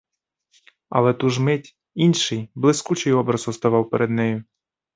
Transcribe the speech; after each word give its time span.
Але 0.89 1.13
ту 1.13 1.29
ж 1.29 1.41
мить 1.41 1.77
інший, 1.95 2.49
блискучий 2.55 3.13
образ 3.13 3.47
уставав 3.47 3.89
перед 3.89 4.09
нею. 4.09 4.43